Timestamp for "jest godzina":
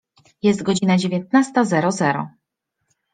0.41-0.97